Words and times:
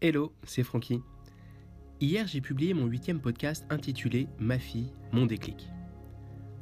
Hello, 0.00 0.32
c'est 0.44 0.62
Francky. 0.62 1.02
Hier, 2.00 2.24
j'ai 2.28 2.40
publié 2.40 2.72
mon 2.72 2.86
huitième 2.86 3.18
podcast 3.18 3.66
intitulé 3.68 4.28
Ma 4.38 4.60
fille, 4.60 4.92
mon 5.10 5.26
déclic. 5.26 5.68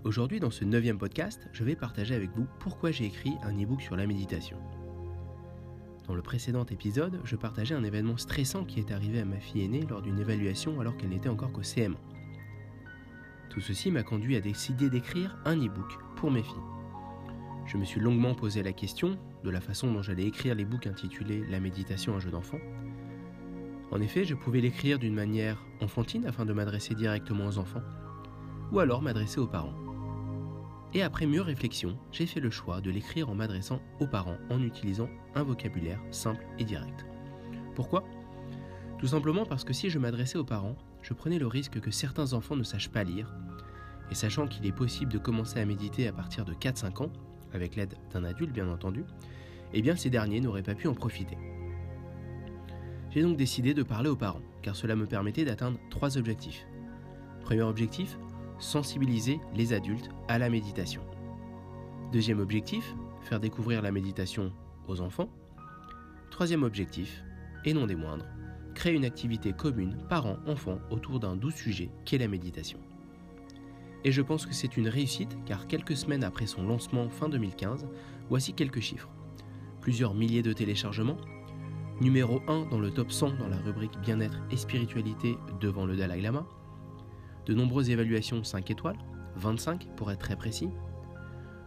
Aujourd'hui, 0.04 0.40
dans 0.40 0.50
ce 0.50 0.64
neuvième 0.64 0.96
podcast, 0.96 1.46
je 1.52 1.62
vais 1.62 1.76
partager 1.76 2.14
avec 2.14 2.30
vous 2.30 2.46
pourquoi 2.60 2.92
j'ai 2.92 3.04
écrit 3.04 3.34
un 3.42 3.52
e-book 3.62 3.82
sur 3.82 3.94
la 3.94 4.06
méditation. 4.06 4.56
Dans 6.08 6.14
le 6.14 6.22
précédent 6.22 6.64
épisode, 6.64 7.20
je 7.24 7.36
partageais 7.36 7.74
un 7.74 7.84
événement 7.84 8.16
stressant 8.16 8.64
qui 8.64 8.80
est 8.80 8.90
arrivé 8.90 9.20
à 9.20 9.26
ma 9.26 9.38
fille 9.38 9.64
aînée 9.64 9.84
lors 9.86 10.00
d'une 10.00 10.18
évaluation 10.18 10.80
alors 10.80 10.96
qu'elle 10.96 11.10
n'était 11.10 11.28
encore 11.28 11.52
qu'au 11.52 11.60
CM1. 11.60 11.96
Tout 13.50 13.60
ceci 13.60 13.90
m'a 13.90 14.02
conduit 14.02 14.36
à 14.36 14.40
décider 14.40 14.88
d'écrire 14.88 15.36
un 15.44 15.58
e-book 15.58 15.98
pour 16.16 16.30
mes 16.30 16.42
filles. 16.42 16.54
Je 17.66 17.76
me 17.76 17.84
suis 17.84 18.00
longuement 18.00 18.34
posé 18.34 18.62
la 18.62 18.72
question 18.72 19.18
de 19.44 19.50
la 19.50 19.60
façon 19.60 19.92
dont 19.92 20.00
j'allais 20.00 20.24
écrire 20.24 20.54
les 20.54 20.64
books 20.64 20.86
intitulés 20.86 21.44
La 21.50 21.60
méditation 21.60 22.14
un 22.16 22.20
jeu 22.20 22.30
d'enfant, 22.30 22.60
en 23.90 24.00
effet, 24.00 24.24
je 24.24 24.34
pouvais 24.34 24.60
l'écrire 24.60 24.98
d'une 24.98 25.14
manière 25.14 25.64
enfantine 25.80 26.26
afin 26.26 26.44
de 26.44 26.52
m'adresser 26.52 26.94
directement 26.94 27.46
aux 27.46 27.58
enfants, 27.58 27.82
ou 28.72 28.80
alors 28.80 29.02
m'adresser 29.02 29.38
aux 29.38 29.46
parents. 29.46 29.74
Et 30.94 31.02
après 31.02 31.26
mieux 31.26 31.42
réflexion, 31.42 31.96
j'ai 32.10 32.26
fait 32.26 32.40
le 32.40 32.50
choix 32.50 32.80
de 32.80 32.90
l'écrire 32.90 33.28
en 33.28 33.34
m'adressant 33.34 33.80
aux 34.00 34.06
parents 34.06 34.38
en 34.50 34.62
utilisant 34.62 35.08
un 35.34 35.42
vocabulaire 35.42 36.00
simple 36.10 36.44
et 36.58 36.64
direct. 36.64 37.06
Pourquoi? 37.74 38.04
Tout 38.98 39.06
simplement 39.06 39.44
parce 39.44 39.64
que 39.64 39.72
si 39.72 39.90
je 39.90 39.98
m'adressais 39.98 40.38
aux 40.38 40.44
parents, 40.44 40.76
je 41.02 41.12
prenais 41.12 41.38
le 41.38 41.46
risque 41.46 41.80
que 41.80 41.90
certains 41.90 42.32
enfants 42.32 42.56
ne 42.56 42.62
sachent 42.62 42.90
pas 42.90 43.04
lire, 43.04 43.32
et 44.10 44.14
sachant 44.14 44.46
qu'il 44.46 44.66
est 44.66 44.72
possible 44.72 45.12
de 45.12 45.18
commencer 45.18 45.60
à 45.60 45.66
méditer 45.66 46.08
à 46.08 46.12
partir 46.12 46.44
de 46.44 46.54
4-5 46.54 47.04
ans, 47.04 47.12
avec 47.52 47.76
l'aide 47.76 47.94
d'un 48.12 48.24
adulte 48.24 48.52
bien 48.52 48.68
entendu, 48.68 49.04
eh 49.72 49.82
bien 49.82 49.96
ces 49.96 50.10
derniers 50.10 50.40
n'auraient 50.40 50.62
pas 50.62 50.74
pu 50.74 50.88
en 50.88 50.94
profiter. 50.94 51.36
J'ai 53.16 53.22
donc 53.22 53.38
décidé 53.38 53.72
de 53.72 53.82
parler 53.82 54.10
aux 54.10 54.16
parents, 54.16 54.42
car 54.60 54.76
cela 54.76 54.94
me 54.94 55.06
permettait 55.06 55.46
d'atteindre 55.46 55.78
trois 55.88 56.18
objectifs. 56.18 56.66
Premier 57.40 57.62
objectif, 57.62 58.18
sensibiliser 58.58 59.40
les 59.54 59.72
adultes 59.72 60.10
à 60.28 60.38
la 60.38 60.50
méditation. 60.50 61.00
Deuxième 62.12 62.40
objectif, 62.40 62.94
faire 63.22 63.40
découvrir 63.40 63.80
la 63.80 63.90
méditation 63.90 64.52
aux 64.86 65.00
enfants. 65.00 65.30
Troisième 66.30 66.62
objectif, 66.62 67.24
et 67.64 67.72
non 67.72 67.86
des 67.86 67.94
moindres, 67.94 68.26
créer 68.74 68.92
une 68.92 69.06
activité 69.06 69.54
commune 69.54 69.96
parents-enfants 70.10 70.80
autour 70.90 71.18
d'un 71.18 71.36
doux 71.36 71.50
sujet 71.50 71.88
qu'est 72.04 72.18
la 72.18 72.28
méditation. 72.28 72.78
Et 74.04 74.12
je 74.12 74.20
pense 74.20 74.44
que 74.44 74.52
c'est 74.52 74.76
une 74.76 74.88
réussite 74.90 75.38
car 75.46 75.68
quelques 75.68 75.96
semaines 75.96 76.22
après 76.22 76.44
son 76.44 76.64
lancement 76.66 77.08
fin 77.08 77.30
2015, 77.30 77.86
voici 78.28 78.52
quelques 78.52 78.80
chiffres. 78.80 79.08
Plusieurs 79.80 80.12
milliers 80.12 80.42
de 80.42 80.52
téléchargements, 80.52 81.16
numéro 82.00 82.42
1 82.46 82.66
dans 82.66 82.78
le 82.78 82.90
top 82.90 83.10
100 83.10 83.38
dans 83.38 83.48
la 83.48 83.56
rubrique 83.56 83.98
bien-être 84.00 84.42
et 84.50 84.56
spiritualité 84.56 85.38
devant 85.60 85.86
le 85.86 85.96
Dalai 85.96 86.20
Lama, 86.20 86.46
de 87.46 87.54
nombreuses 87.54 87.90
évaluations 87.90 88.44
5 88.44 88.70
étoiles, 88.70 88.98
25 89.36 89.88
pour 89.96 90.10
être 90.10 90.20
très 90.20 90.36
précis, 90.36 90.68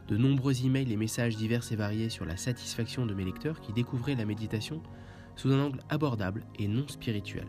de 0.08 0.18
nombreux 0.18 0.66
emails 0.66 0.92
et 0.92 0.98
messages 0.98 1.36
divers 1.36 1.72
et 1.72 1.76
variés 1.76 2.10
sur 2.10 2.26
la 2.26 2.38
satisfaction 2.38 3.06
de 3.06 3.14
mes 3.14 3.26
lecteurs 3.26 3.60
qui 3.62 3.74
découvraient 3.74 4.16
la 4.16 4.26
méditation 4.26 4.82
sous 5.36 5.52
un 5.52 5.60
angle 5.60 5.82
abordable 5.90 6.46
et 6.58 6.68
non 6.68 6.88
spirituel. 6.88 7.48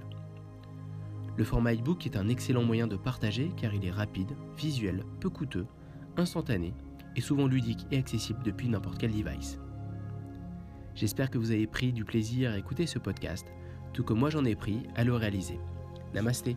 Le 1.36 1.44
format 1.44 1.74
e-book 1.74 2.06
est 2.06 2.16
un 2.16 2.28
excellent 2.28 2.64
moyen 2.64 2.86
de 2.86 2.96
partager 2.96 3.50
car 3.56 3.74
il 3.74 3.84
est 3.84 3.90
rapide, 3.90 4.36
visuel, 4.56 5.04
peu 5.20 5.28
coûteux, 5.28 5.66
instantané 6.16 6.74
et 7.16 7.20
souvent 7.20 7.46
ludique 7.46 7.86
et 7.90 7.98
accessible 7.98 8.42
depuis 8.42 8.68
n'importe 8.68 8.98
quel 8.98 9.12
device. 9.12 9.58
J'espère 11.00 11.30
que 11.30 11.38
vous 11.38 11.50
avez 11.50 11.66
pris 11.66 11.94
du 11.94 12.04
plaisir 12.04 12.50
à 12.50 12.58
écouter 12.58 12.86
ce 12.86 12.98
podcast, 12.98 13.46
tout 13.94 14.04
comme 14.04 14.18
moi 14.18 14.28
j'en 14.28 14.44
ai 14.44 14.54
pris 14.54 14.82
à 14.96 15.02
le 15.02 15.14
réaliser. 15.14 15.58
Namasté 16.12 16.56